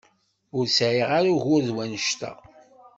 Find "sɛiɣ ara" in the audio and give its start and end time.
0.77-1.29